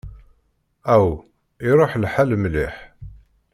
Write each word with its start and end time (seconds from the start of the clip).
Aw, 0.95 1.07
iṛuḥ 1.69 1.91
lḥal 2.03 2.31
mliḥ! 2.41 2.75